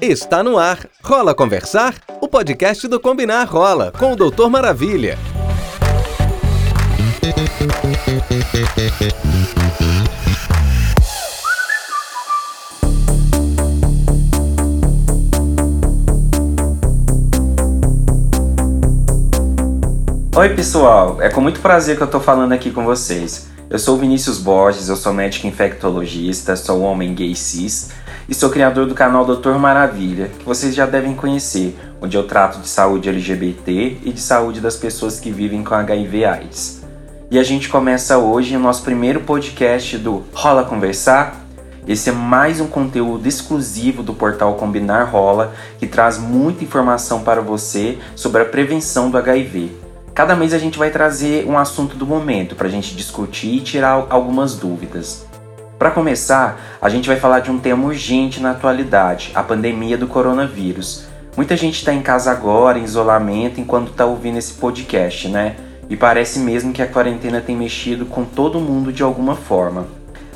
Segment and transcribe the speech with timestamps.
[0.00, 0.86] Está no ar.
[1.02, 1.94] Rola Conversar?
[2.20, 5.18] O podcast do Combinar Rola, com o Doutor Maravilha.
[20.36, 21.22] Oi, pessoal!
[21.22, 23.48] É com muito prazer que eu tô falando aqui com vocês.
[23.70, 28.86] Eu sou Vinícius Borges, eu sou médico infectologista, sou homem gay cis e sou criador
[28.86, 33.98] do canal Doutor Maravilha, que vocês já devem conhecer, onde eu trato de saúde LGBT
[34.02, 36.82] e de saúde das pessoas que vivem com HIV/AIDS.
[37.30, 41.44] E a gente começa hoje o nosso primeiro podcast do Rola Conversar.
[41.86, 47.42] Esse é mais um conteúdo exclusivo do portal Combinar Rola, que traz muita informação para
[47.42, 49.70] você sobre a prevenção do HIV.
[50.14, 53.60] Cada mês a gente vai trazer um assunto do momento para a gente discutir e
[53.60, 55.26] tirar algumas dúvidas.
[55.84, 60.06] Para começar, a gente vai falar de um tema urgente na atualidade: a pandemia do
[60.06, 61.04] coronavírus.
[61.36, 65.56] Muita gente está em casa agora, em isolamento, enquanto está ouvindo esse podcast, né?
[65.90, 69.86] E parece mesmo que a quarentena tem mexido com todo mundo de alguma forma.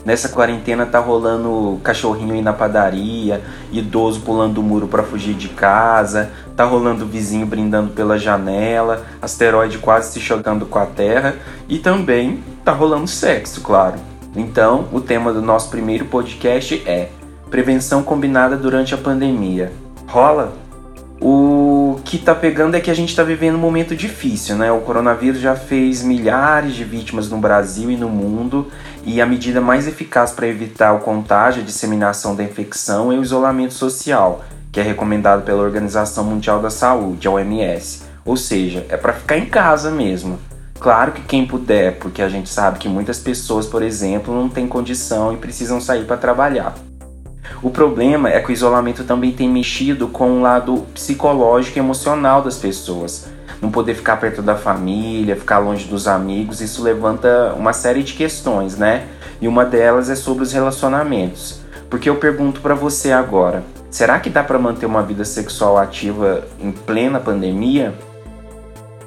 [0.04, 3.41] Nessa quarentena tá rolando cachorrinho aí na padaria,
[3.72, 9.78] idoso pulando o muro para fugir de casa, tá rolando vizinho brindando pela janela, asteroide
[9.78, 11.36] quase se chocando com a Terra
[11.70, 14.17] e também tá rolando sexo, claro.
[14.36, 17.08] Então, o tema do nosso primeiro podcast é
[17.50, 19.72] Prevenção combinada durante a pandemia.
[20.06, 20.52] Rola?
[21.20, 24.70] O que tá pegando é que a gente tá vivendo um momento difícil, né?
[24.70, 28.68] O coronavírus já fez milhares de vítimas no Brasil e no mundo,
[29.04, 33.16] e a medida mais eficaz para evitar o contágio e a disseminação da infecção é
[33.16, 38.02] o isolamento social, que é recomendado pela Organização Mundial da Saúde, a OMS.
[38.24, 40.38] Ou seja, é para ficar em casa mesmo.
[40.80, 44.68] Claro que quem puder, porque a gente sabe que muitas pessoas, por exemplo, não têm
[44.68, 46.74] condição e precisam sair para trabalhar.
[47.62, 52.42] O problema é que o isolamento também tem mexido com o lado psicológico e emocional
[52.42, 53.28] das pessoas.
[53.60, 58.12] Não poder ficar perto da família, ficar longe dos amigos, isso levanta uma série de
[58.12, 59.08] questões, né?
[59.41, 61.60] E uma delas é sobre os relacionamentos.
[61.91, 66.44] Porque eu pergunto para você agora, será que dá para manter uma vida sexual ativa
[66.60, 67.92] em plena pandemia?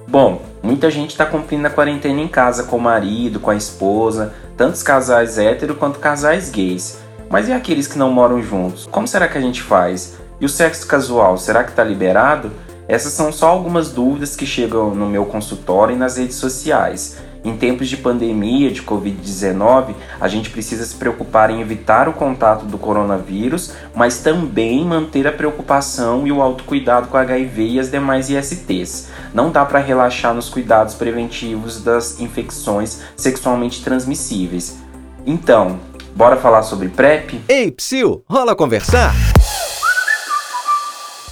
[0.07, 4.33] Bom, muita gente está cumprindo a quarentena em casa com o marido, com a esposa,
[4.55, 6.99] tantos casais héteros quanto casais gays.
[7.29, 8.85] Mas e aqueles que não moram juntos?
[8.85, 10.17] Como será que a gente faz?
[10.39, 12.51] E o sexo casual, será que está liberado?
[12.87, 17.17] Essas são só algumas dúvidas que chegam no meu consultório e nas redes sociais.
[17.43, 22.65] Em tempos de pandemia de Covid-19, a gente precisa se preocupar em evitar o contato
[22.65, 28.29] do coronavírus, mas também manter a preocupação e o autocuidado com HIV e as demais
[28.29, 29.09] ISTs.
[29.33, 34.77] Não dá para relaxar nos cuidados preventivos das infecções sexualmente transmissíveis.
[35.25, 35.79] Então,
[36.15, 37.41] Bora falar sobre PrEP?
[37.47, 39.13] Ei, Psyu, rola conversar?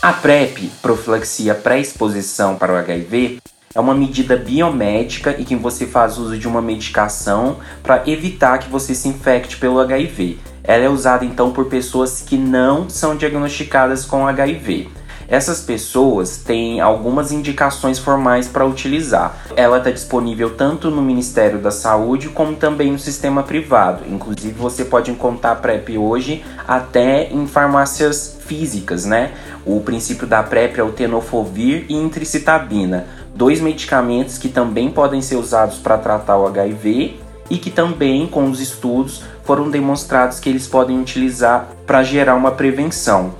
[0.02, 3.42] A PrEP, profilaxia pré-exposição para o HIV,
[3.76, 8.68] é uma medida biomédica e que você faz uso de uma medicação para evitar que
[8.68, 10.40] você se infecte pelo HIV.
[10.64, 14.90] Ela é usada então por pessoas que não são diagnosticadas com HIV.
[15.28, 19.38] Essas pessoas têm algumas indicações formais para utilizar.
[19.56, 24.04] Ela está disponível tanto no Ministério da Saúde como também no sistema privado.
[24.10, 29.32] Inclusive, você pode encontrar a PrEP hoje até em farmácias físicas, né?
[29.64, 33.06] O princípio da PrEP é o tenofovir e intricitabina,
[33.40, 38.50] dois medicamentos que também podem ser usados para tratar o HIV e que também, com
[38.50, 43.34] os estudos, foram demonstrados que eles podem utilizar para gerar uma prevenção.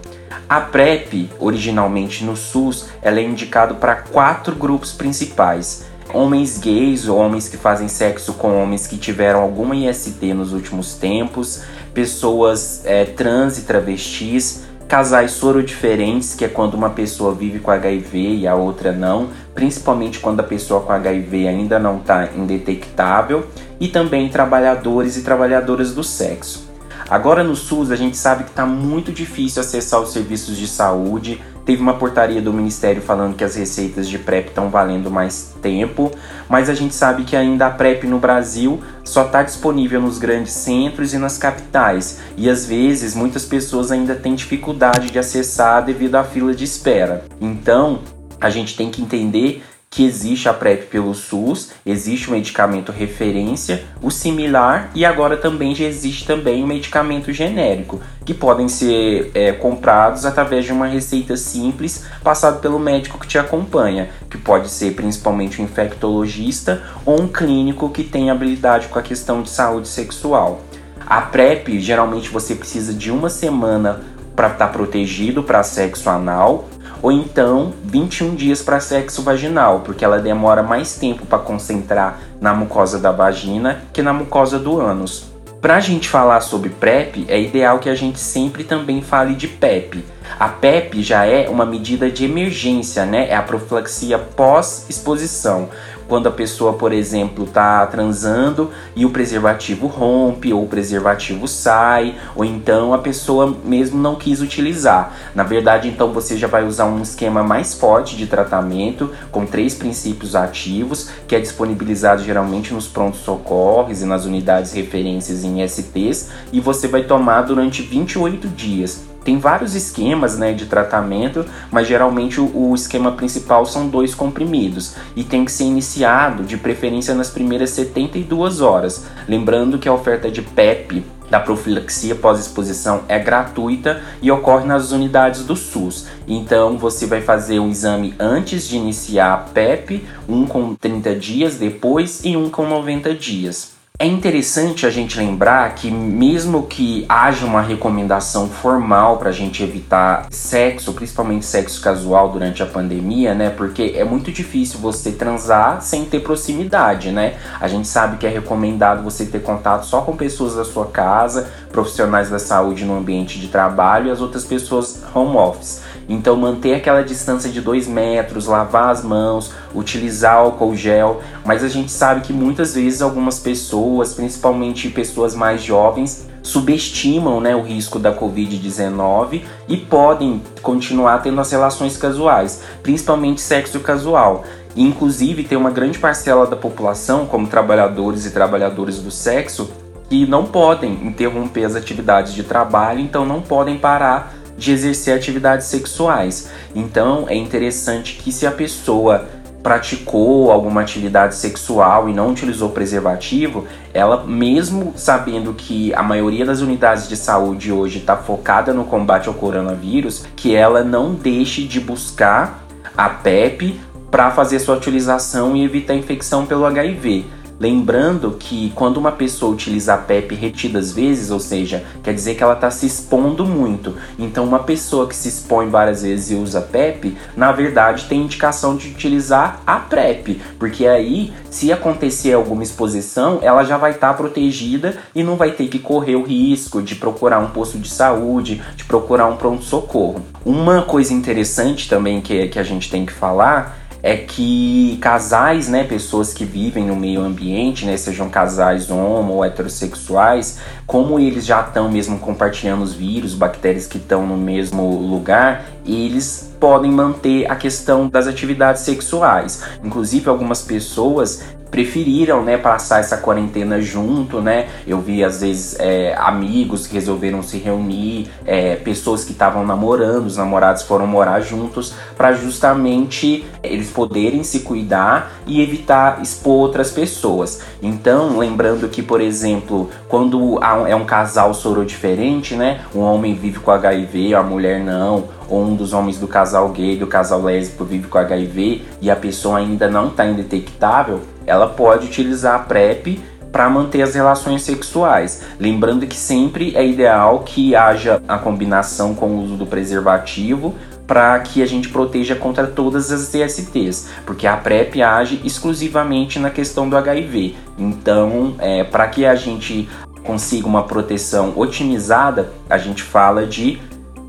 [0.48, 5.84] A PrEP, originalmente no SUS, ela é indicada para quatro grupos principais.
[6.14, 10.94] Homens gays ou homens que fazem sexo com homens que tiveram alguma IST nos últimos
[10.94, 17.70] tempos, pessoas é, trans e travestis, casais sorodiferentes, que é quando uma pessoa vive com
[17.70, 23.46] HIV e a outra não, principalmente quando a pessoa com HIV ainda não está indetectável,
[23.78, 26.70] e também trabalhadores e trabalhadoras do sexo.
[27.10, 31.42] Agora no SUS a gente sabe que está muito difícil acessar os serviços de saúde.
[31.66, 36.10] Teve uma portaria do Ministério falando que as receitas de PrEP estão valendo mais tempo,
[36.48, 40.54] mas a gente sabe que ainda a PrEP no Brasil só está disponível nos grandes
[40.54, 46.16] centros e nas capitais, e às vezes muitas pessoas ainda têm dificuldade de acessar devido
[46.16, 47.26] à fila de espera.
[47.42, 48.00] Então,
[48.40, 53.84] a gente tem que entender que existe a PrEP pelo SUS, existe o medicamento referência,
[54.02, 59.52] o similar e agora também já existe também o medicamento genérico, que podem ser é,
[59.52, 64.94] comprados através de uma receita simples passado pelo médico que te acompanha, que pode ser
[64.94, 70.62] principalmente um infectologista ou um clínico que tem habilidade com a questão de saúde sexual.
[71.04, 74.04] A PrEP, geralmente você precisa de uma semana
[74.36, 76.70] para estar tá protegido para sexo anal,
[77.02, 82.54] ou então 21 dias para sexo vaginal, porque ela demora mais tempo para concentrar na
[82.54, 85.30] mucosa da vagina que na mucosa do ânus.
[85.62, 89.46] Para a gente falar sobre PrEP, é ideal que a gente sempre também fale de
[89.46, 90.06] PEP.
[90.40, 93.28] A PEP já é uma medida de emergência, né?
[93.30, 95.68] É a profilaxia pós-exposição
[96.10, 102.16] quando a pessoa, por exemplo, está transando e o preservativo rompe, ou o preservativo sai,
[102.36, 105.14] ou então a pessoa mesmo não quis utilizar.
[105.36, 109.76] Na verdade, então você já vai usar um esquema mais forte de tratamento, com três
[109.76, 116.32] princípios ativos, que é disponibilizado geralmente nos prontos socorros e nas unidades referências em STs,
[116.52, 119.09] e você vai tomar durante 28 dias.
[119.24, 124.96] Tem vários esquemas né, de tratamento, mas geralmente o, o, esquema principal são dois comprimidos
[125.16, 129.06] e tem que ser iniciado de preferência nas primeiras 72 horas.
[129.28, 135.46] Lembrando que a oferta de PEP da profilaxia pós-exposição é gratuita e ocorre nas unidades
[135.46, 136.08] do SUS.
[136.28, 141.56] Então você vai fazer um exame antes de iniciar a PEP, um com 30 dias
[141.56, 143.79] depois e um com 90 dias.
[144.02, 149.62] É interessante a gente lembrar que, mesmo que haja uma recomendação formal para a gente
[149.62, 153.50] evitar sexo, principalmente sexo casual durante a pandemia, né?
[153.50, 157.36] Porque é muito difícil você transar sem ter proximidade, né?
[157.60, 161.52] A gente sabe que é recomendado você ter contato só com pessoas da sua casa,
[161.70, 165.82] profissionais da saúde no ambiente de trabalho e as outras pessoas home office.
[166.10, 171.68] Então manter aquela distância de dois metros, lavar as mãos, utilizar álcool gel, mas a
[171.68, 178.00] gente sabe que muitas vezes algumas pessoas, principalmente pessoas mais jovens, subestimam né, o risco
[178.00, 184.44] da Covid-19 e podem continuar tendo as relações casuais, principalmente sexo casual.
[184.76, 189.70] inclusive, tem uma grande parcela da população, como trabalhadores e trabalhadoras do sexo,
[190.10, 195.68] que não podem interromper as atividades de trabalho, então não podem parar de exercer atividades
[195.68, 196.50] sexuais.
[196.76, 199.26] Então é interessante que se a pessoa
[199.64, 206.62] praticou alguma atividade sexual e não utilizou preservativo, ela mesmo sabendo que a maioria das
[206.62, 211.80] unidades de saúde hoje está focada no combate ao coronavírus, que ela não deixe de
[211.80, 212.64] buscar
[212.96, 213.80] a PEP
[214.10, 217.26] para fazer sua utilização e evitar infecção pelo HIV.
[217.60, 222.44] Lembrando que quando uma pessoa utiliza a PEP retidas vezes, ou seja, quer dizer que
[222.44, 223.96] ela está se expondo muito.
[224.18, 228.78] Então, uma pessoa que se expõe várias vezes e usa PEP, na verdade tem indicação
[228.78, 234.14] de utilizar a PrEP, porque aí, se acontecer alguma exposição, ela já vai estar tá
[234.14, 238.62] protegida e não vai ter que correr o risco de procurar um posto de saúde,
[238.78, 240.22] de procurar um pronto-socorro.
[240.46, 245.84] Uma coisa interessante também que, que a gente tem que falar é que casais, né,
[245.84, 251.62] pessoas que vivem no meio ambiente, né, sejam casais homo ou heterossexuais, como eles já
[251.62, 257.56] estão mesmo compartilhando os vírus, bactérias que estão no mesmo lugar, eles podem manter a
[257.56, 259.64] questão das atividades sexuais.
[259.84, 264.68] Inclusive, algumas pessoas preferiram, né, passar essa quarentena junto, né?
[264.88, 270.26] Eu vi às vezes é, amigos que resolveram se reunir, é, pessoas que estavam namorando,
[270.26, 276.92] os namorados foram morar juntos para justamente eles poderem se cuidar e evitar expor outras
[276.92, 277.62] pessoas.
[277.82, 282.82] Então, lembrando que, por exemplo, quando é um casal soro diferente, né?
[282.94, 286.96] Um homem vive com HIV, a mulher não, ou um dos homens do casal gay,
[286.96, 292.08] do casal lésbico vive com HIV e a pessoa ainda não está indetectável, ela pode
[292.08, 293.20] utilizar a PrEP
[293.52, 295.42] para manter as relações sexuais.
[295.60, 300.76] Lembrando que sempre é ideal que haja a combinação com o uso do preservativo
[301.08, 306.52] para que a gente proteja contra todas as DSTs, porque a PrEP age exclusivamente na
[306.52, 307.56] questão do HIV.
[307.80, 309.90] Então, é, para que a gente
[310.24, 313.82] consiga uma proteção otimizada, a gente fala de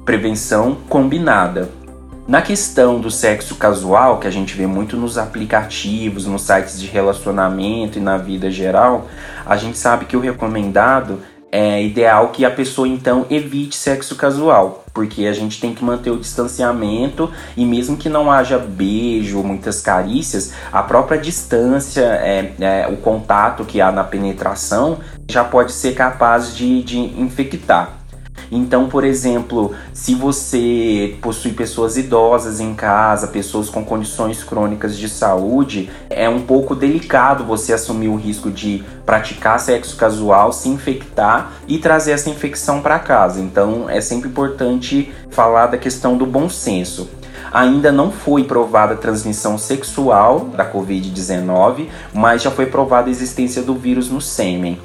[0.06, 1.68] prevenção combinada.
[2.30, 6.86] Na questão do sexo casual, que a gente vê muito nos aplicativos, nos sites de
[6.86, 9.08] relacionamento e na vida geral,
[9.44, 11.18] a gente sabe que o recomendado
[11.50, 16.12] é ideal que a pessoa então evite sexo casual, porque a gente tem que manter
[16.12, 22.86] o distanciamento e mesmo que não haja beijo muitas carícias, a própria distância, é, é,
[22.86, 27.99] o contato que há na penetração já pode ser capaz de, de infectar.
[28.50, 35.08] Então, por exemplo, se você possui pessoas idosas em casa, pessoas com condições crônicas de
[35.08, 41.52] saúde, é um pouco delicado você assumir o risco de praticar sexo casual, se infectar
[41.68, 43.40] e trazer essa infecção para casa.
[43.40, 47.08] Então, é sempre importante falar da questão do bom senso
[47.52, 53.62] ainda não foi provada a transmissão sexual da Covid-19, mas já foi provada a existência
[53.62, 54.78] do vírus no sêmen.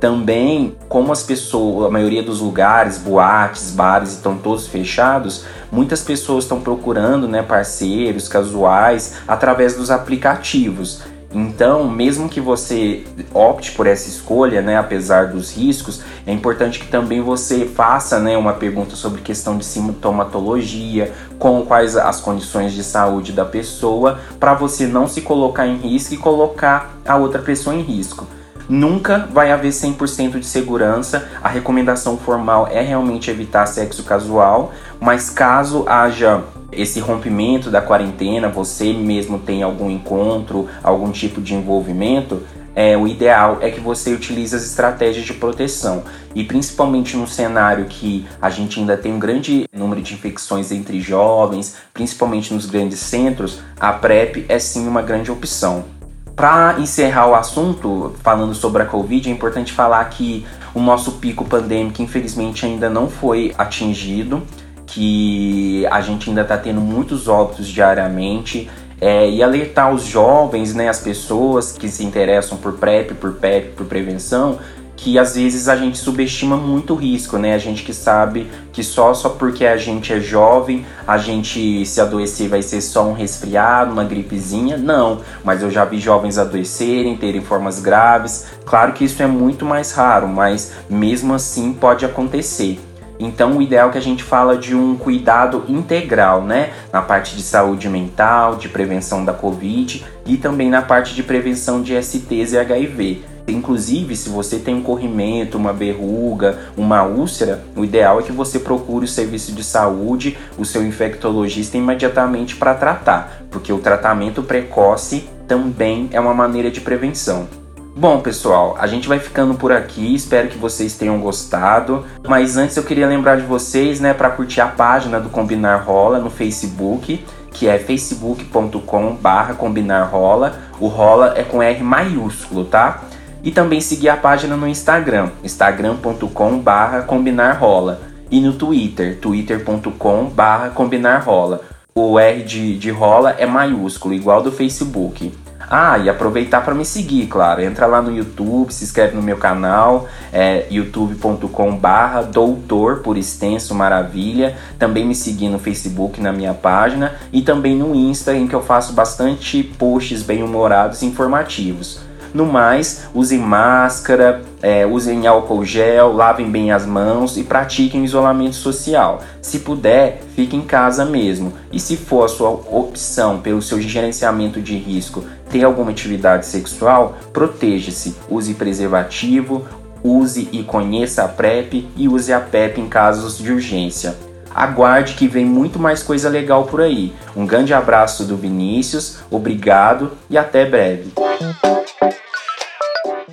[0.00, 6.44] Também, como as pessoas, a maioria dos lugares, boates, bares estão todos fechados, muitas pessoas
[6.44, 11.02] estão procurando né, parceiros casuais através dos aplicativos.
[11.34, 16.86] Então, mesmo que você opte por essa escolha, né, apesar dos riscos, é importante que
[16.86, 22.82] também você faça né, uma pergunta sobre questão de sintomatologia, com quais as condições de
[22.82, 27.76] saúde da pessoa, para você não se colocar em risco e colocar a outra pessoa
[27.76, 28.26] em risco.
[28.68, 31.26] Nunca vai haver 100% de segurança.
[31.42, 38.48] A recomendação formal é realmente evitar sexo casual, mas caso haja esse rompimento da quarentena,
[38.48, 42.42] você mesmo tem algum encontro, algum tipo de envolvimento,
[42.74, 46.04] é, o ideal é que você utilize as estratégias de proteção.
[46.32, 51.00] E principalmente num cenário que a gente ainda tem um grande número de infecções entre
[51.00, 55.97] jovens, principalmente nos grandes centros, a PrEP é sim uma grande opção.
[56.38, 61.44] Para encerrar o assunto, falando sobre a Covid, é importante falar que o nosso pico
[61.44, 64.44] pandêmico, infelizmente, ainda não foi atingido
[64.86, 68.70] que a gente ainda está tendo muitos óbitos diariamente.
[69.00, 73.76] É, e alertar os jovens, né, as pessoas que se interessam por PrEP, por PEP,
[73.76, 74.58] por prevenção,
[74.98, 77.54] que às vezes a gente subestima muito o risco, né?
[77.54, 82.00] A gente que sabe que só só porque a gente é jovem, a gente se
[82.00, 84.76] adoecer vai ser só um resfriado, uma gripezinha.
[84.76, 88.46] Não, mas eu já vi jovens adoecerem, terem formas graves.
[88.66, 92.80] Claro que isso é muito mais raro, mas mesmo assim pode acontecer.
[93.20, 96.70] Então, o ideal é que a gente fala de um cuidado integral, né?
[96.92, 101.82] Na parte de saúde mental, de prevenção da Covid e também na parte de prevenção
[101.82, 103.37] de STs e HIV.
[103.52, 108.58] Inclusive, se você tem um corrimento, uma verruga, uma úlcera, o ideal é que você
[108.58, 115.28] procure o serviço de saúde, o seu infectologista imediatamente para tratar, porque o tratamento precoce
[115.46, 117.48] também é uma maneira de prevenção.
[117.96, 120.14] Bom, pessoal, a gente vai ficando por aqui.
[120.14, 122.04] Espero que vocês tenham gostado.
[122.28, 126.20] Mas antes eu queria lembrar de vocês, né, para curtir a página do Combinar Rola
[126.20, 130.54] no Facebook, que é facebook.com/barra Combinar Rola.
[130.78, 133.02] O Rola é com R maiúsculo, tá?
[133.42, 138.00] E também seguir a página no Instagram, instagram.com/barra Combinar Rola.
[138.30, 141.62] E no Twitter, twitter.com/barra Combinar Rola.
[141.94, 145.32] O R de, de rola é maiúsculo, igual do Facebook.
[145.70, 147.60] Ah, e aproveitar para me seguir, claro.
[147.60, 154.56] Entra lá no YouTube, se inscreve no meu canal, é youtube.com/barra doutor por extenso maravilha.
[154.78, 158.62] Também me seguir no Facebook, na minha página e também no Insta, em que eu
[158.62, 162.07] faço bastante posts bem humorados e informativos.
[162.34, 168.56] No mais, usem máscara, é, usem álcool gel, lavem bem as mãos e pratiquem isolamento
[168.56, 169.22] social.
[169.40, 171.52] Se puder, fique em casa mesmo.
[171.72, 177.16] E se for a sua opção pelo seu gerenciamento de risco ter alguma atividade sexual,
[177.32, 178.14] proteja-se.
[178.28, 179.66] Use preservativo,
[180.02, 184.16] use e conheça a PrEP e use a PEP em casos de urgência.
[184.54, 187.14] Aguarde que vem muito mais coisa legal por aí.
[187.36, 191.12] Um grande abraço do Vinícius, obrigado e até breve.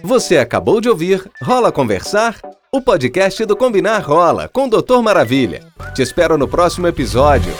[0.05, 2.39] Você acabou de ouvir Rola Conversar?
[2.71, 5.65] O podcast do Combinar Rola com o Doutor Maravilha.
[5.95, 7.51] Te espero no próximo episódio.